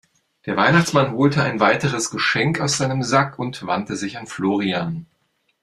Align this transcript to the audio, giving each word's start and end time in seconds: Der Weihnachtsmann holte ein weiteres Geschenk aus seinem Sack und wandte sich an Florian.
Der 0.47 0.57
Weihnachtsmann 0.57 1.11
holte 1.11 1.43
ein 1.43 1.59
weiteres 1.59 2.09
Geschenk 2.09 2.59
aus 2.59 2.75
seinem 2.79 3.03
Sack 3.03 3.37
und 3.37 3.67
wandte 3.67 3.95
sich 3.95 4.17
an 4.17 4.25
Florian. 4.25 5.05